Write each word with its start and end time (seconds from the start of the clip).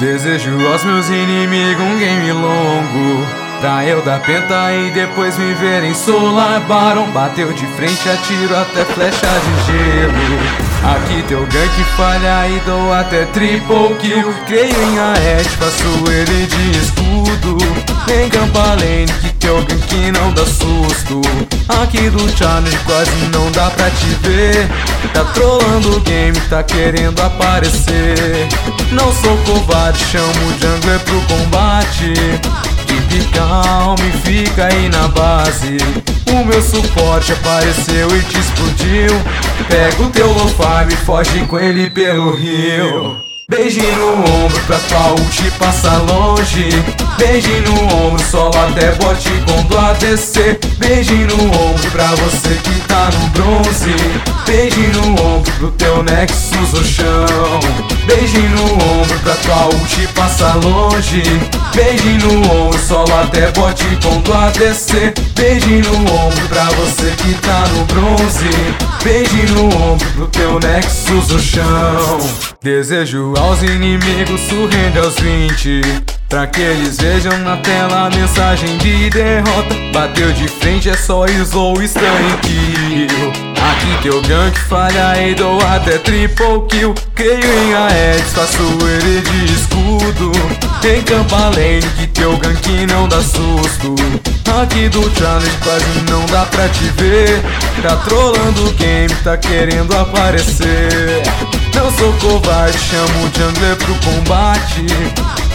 Desejo 0.00 0.66
aos 0.66 0.82
meus 0.82 1.10
inimigos 1.10 1.84
um 1.84 1.98
game 1.98 2.32
longo. 2.32 3.26
Pra 3.60 3.84
eu 3.84 4.00
dar 4.00 4.18
penta 4.20 4.72
e 4.72 4.90
depois 4.92 5.36
me 5.36 5.52
verem 5.52 5.92
solar. 5.92 6.58
Baron 6.60 7.10
bateu 7.10 7.52
de 7.52 7.66
frente, 7.66 8.08
atiro 8.08 8.56
até 8.56 8.82
flecha 8.86 9.26
de 9.26 9.66
gelo. 9.66 10.94
Aqui 10.94 11.22
teu 11.28 11.40
gank 11.40 11.84
falha 11.98 12.48
e 12.48 12.58
dou 12.60 12.94
até 12.94 13.26
triple 13.26 13.94
kill. 13.98 14.32
Creio 14.46 14.82
em 14.82 14.98
Aed, 14.98 15.48
faço 15.50 16.10
ele 16.10 16.46
de 16.46 16.78
escudo 16.78 17.89
Em 18.12 18.28
campa 18.28 18.76
que 19.22 19.32
teu 19.34 19.62
gank 19.62 20.10
não 20.10 20.32
dá 20.32 20.44
susto. 20.44 21.20
Aqui 21.68 22.10
do 22.10 22.28
challenge 22.36 22.76
quase 22.78 23.10
não 23.32 23.50
dá 23.52 23.70
pra 23.70 23.88
te 23.88 24.06
ver. 24.22 24.68
Tá 25.14 25.24
trolando 25.26 25.96
o 25.96 26.00
game, 26.00 26.38
tá 26.48 26.60
querendo 26.64 27.20
aparecer. 27.22 28.48
Não 28.90 29.12
sou 29.14 29.36
covarde, 29.38 30.04
chamo 30.06 30.26
o 30.26 30.58
jungler 30.58 30.98
pro 31.00 31.20
combate. 31.22 32.12
Keep 32.88 33.30
calm 33.32 33.94
e 34.00 34.26
fica 34.26 34.66
aí 34.66 34.88
na 34.88 35.06
base. 35.06 35.76
O 36.32 36.44
meu 36.44 36.60
suporte 36.60 37.32
apareceu 37.32 38.08
e 38.16 38.22
te 38.22 38.38
explodiu. 38.40 39.10
Pega 39.68 40.02
o 40.02 40.10
teu 40.10 40.32
lo-fi 40.32 40.92
e 40.92 40.96
foge 40.96 41.46
com 41.46 41.58
ele 41.60 41.88
pelo 41.90 42.34
rio 42.34 43.29
Beijinho 43.50 43.96
no 43.96 44.44
ombro 44.44 44.60
pra 44.60 44.78
ult 45.10 45.50
passar 45.58 45.98
longe. 46.08 46.68
Beijinho 47.18 47.62
no 47.62 48.06
ombro, 48.06 48.24
solo 48.30 48.56
até 48.56 48.92
bote 48.92 49.28
com 49.44 49.64
do 49.64 49.76
ADC 49.76 50.60
Beijinho 50.78 51.26
no 51.26 51.46
ombro 51.46 51.90
pra 51.90 52.06
você 52.14 52.54
que 52.62 52.80
tá 52.86 53.10
no 53.12 53.28
bronze. 53.30 53.96
Beijinho 54.46 54.92
no 54.92 55.20
ombro 55.20 55.52
pro 55.58 55.70
teu 55.72 56.00
Nexus 56.04 56.72
no 56.72 56.84
chão. 56.84 57.60
Beijinho 58.06 58.50
no 58.50 59.00
ombro 59.00 59.18
pra 59.18 59.34
tua 59.34 59.68
passar 60.14 60.54
longe. 60.54 61.20
Beijinho 61.74 62.20
no 62.20 62.66
ombro, 62.66 62.78
solo 62.78 63.12
até 63.20 63.50
bote 63.50 63.84
com 64.00 64.20
do 64.20 64.32
ADC 64.32 65.12
Beijinho 65.34 65.90
no 65.90 66.14
ombro 66.14 66.48
pra 66.48 66.64
você 66.66 67.10
que 67.16 67.34
tá 67.34 67.64
no 67.74 67.84
bronze 67.86 68.89
Beijinho 69.02 69.54
no 69.54 69.92
ombro 69.92 70.06
pro 70.12 70.26
teu 70.28 70.58
Nexus 70.60 71.28
no 71.28 71.38
chão. 71.38 72.18
Desejo 72.62 73.34
aos 73.38 73.62
inimigos 73.62 74.40
surrende 74.42 74.98
aos 74.98 75.18
20 75.18 75.80
Pra 76.30 76.46
que 76.46 76.60
eles 76.60 76.96
vejam 76.96 77.36
na 77.38 77.56
tela 77.56 78.06
a 78.06 78.10
mensagem 78.10 78.78
de 78.78 79.10
derrota. 79.10 79.74
Bateu 79.92 80.32
de 80.32 80.46
frente 80.46 80.88
é 80.88 80.96
só 80.96 81.26
slow 81.26 81.74
stun 81.82 82.00
kill 82.42 83.49
Aqui 83.60 84.02
teu 84.02 84.22
gank 84.22 84.58
falha 84.58 85.20
e 85.20 85.34
dou 85.34 85.60
até 85.60 85.98
triple 85.98 86.66
kill. 86.68 86.94
Creio 87.14 87.44
em 87.44 87.74
Aedes, 87.74 88.32
faço 88.32 88.62
ele 88.86 89.20
de 89.20 89.52
escudo. 89.52 90.32
Em 90.82 91.02
campa 91.02 91.50
lane 91.50 91.82
que 91.96 92.06
teu 92.06 92.36
gank 92.38 92.86
não 92.86 93.06
dá 93.06 93.20
susto. 93.20 93.94
Aqui 94.62 94.88
do 94.88 95.02
challenge 95.16 95.56
quase 95.62 96.10
não 96.10 96.24
dá 96.26 96.44
pra 96.46 96.68
te 96.68 96.84
ver. 96.96 97.42
Tá 97.82 97.96
trolando 97.96 98.66
o 98.66 98.72
game, 98.72 99.14
tá 99.22 99.36
querendo 99.36 99.94
aparecer. 99.94 101.22
Não 101.74 101.90
sou 101.92 102.12
covarde, 102.14 102.78
chamo 102.78 103.26
o 103.26 103.38
jungler 103.38 103.76
pro 103.76 103.94
combate. 103.96 104.86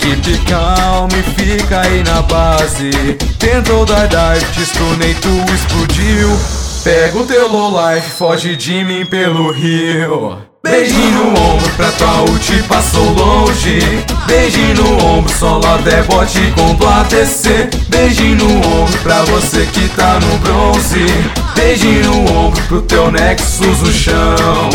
Keep 0.00 0.38
calm 0.46 1.08
e 1.12 1.22
fica 1.40 1.80
aí 1.80 2.02
na 2.02 2.22
base. 2.22 2.90
Tentou 3.38 3.84
dar 3.84 4.08
dive, 4.08 4.44
te 4.52 4.66
stunei, 4.66 5.14
tu 5.14 5.44
explodiu 5.52 6.59
Pega 6.82 7.18
o 7.18 7.26
teu 7.26 7.46
low 7.46 7.70
life, 7.70 8.10
foge 8.12 8.56
de 8.56 8.82
mim 8.84 9.04
pelo 9.04 9.52
rio. 9.52 10.38
Beijinho 10.64 11.24
no 11.24 11.40
ombro 11.40 11.70
pra 11.76 11.92
tua 11.92 12.22
ult 12.22 12.62
passou 12.62 13.04
longe. 13.12 13.80
Beijinho 14.26 14.76
no 14.76 15.04
ombro, 15.04 15.30
solo 15.38 15.66
até 15.74 16.02
bote 16.04 16.40
com 16.54 16.74
do 16.74 16.86
ADC 16.86 17.68
Beijinho 17.88 18.36
no 18.36 18.82
ombro 18.82 18.98
pra 19.02 19.22
você 19.24 19.66
que 19.66 19.88
tá 19.90 20.18
no 20.20 20.38
bronze. 20.38 21.04
Beijinho 21.54 22.04
no 22.04 22.32
ombro 22.32 22.62
pro 22.62 22.80
teu 22.80 23.10
Nexus 23.10 23.82
no 23.82 23.92
chão. 23.92 24.70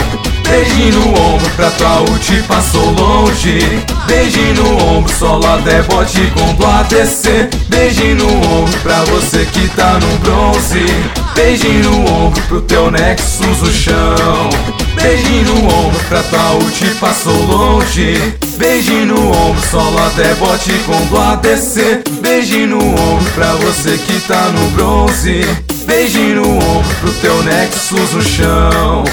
Beijinho 0.48 1.00
no 1.00 1.20
ombro 1.20 1.50
pra 1.56 1.72
tua 1.72 2.02
ult 2.02 2.44
passou 2.44 2.92
longe. 2.92 3.60
Beijinho 4.06 4.54
no 4.54 4.98
ombro, 4.98 5.12
solo 5.12 5.46
até 5.48 5.82
bote 5.82 6.32
com 6.36 6.54
do 6.54 6.66
ADC 6.68 7.50
Beijinho 7.68 8.18
no 8.18 8.28
ombro 8.28 8.80
pra 8.82 9.04
você 9.06 9.44
que 9.46 9.68
tá 9.70 10.00
no 10.00 10.18
bronze 10.20 10.86
Beijinho 11.36 11.92
no 11.92 12.12
ombro 12.12 12.42
pro 12.44 12.62
teu 12.62 12.90
Nexus 12.90 13.62
no 13.62 13.72
chão. 13.72 14.50
Beijinho 15.02 15.44
no 15.44 15.66
ombro 15.66 16.00
pra 16.08 16.24
tua 16.24 16.54
ult 16.54 16.86
passou 17.00 17.46
longe. 17.46 18.34
Beijinho 18.58 19.06
no 19.08 19.32
ombro, 19.32 19.62
solo 19.70 20.00
até 20.08 20.34
bote 20.36 20.72
com 20.86 21.06
do 21.08 21.18
ADC 21.18 22.04
Beijinho 22.22 22.68
no 22.68 22.78
ombro 22.78 23.32
pra 23.36 23.52
você 23.56 23.98
que 23.98 24.20
tá 24.22 24.50
no 24.50 24.70
bronze. 24.72 25.42
Beijinho 25.86 26.42
no 26.42 26.58
ombro 26.58 26.96
pro 27.02 27.12
teu 27.14 27.44
Nexus 27.44 28.14
no 28.14 28.24
chão 28.24 29.04